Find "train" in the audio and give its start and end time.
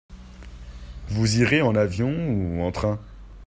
2.71-2.99